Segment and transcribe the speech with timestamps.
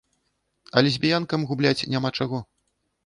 [0.75, 2.43] А лесбіянкам губляць няма чаго.